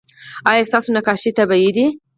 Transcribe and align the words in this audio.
ایا 0.49 0.67
ستاسو 0.69 0.89
نقاشي 0.97 1.31
طبیعي 1.39 1.71
ده؟ 1.77 1.85